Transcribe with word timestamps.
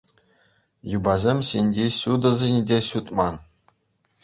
Юпасем 0.97 1.39
ҫинчи 1.51 1.85
ҫутӑсене 1.99 2.61
те 2.73 2.77
ҫутман. 2.89 3.35